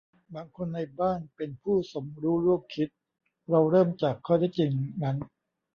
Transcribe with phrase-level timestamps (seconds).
[0.35, 2.87] บางคนในบ้านเป็นผู้สมรู้ร่วมคิด-
[3.49, 4.71] เราเริ่มจากข้อเท็จจริง
[5.03, 5.17] นั้น